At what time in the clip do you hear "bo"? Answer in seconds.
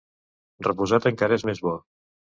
1.67-1.79